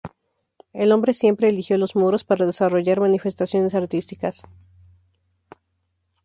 El 0.73 0.93
hombre 0.93 1.13
siempre 1.13 1.49
eligió 1.49 1.77
los 1.77 1.95
muros 1.95 2.23
para 2.23 2.47
desarrollar 2.47 2.99
manifestaciones 2.99 3.75
artísticas. 3.75 4.41